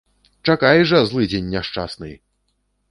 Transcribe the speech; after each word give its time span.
Чакай 0.49 0.81
жа, 0.93 1.03
злыдзень 1.11 1.51
няшчасны! 1.55 2.13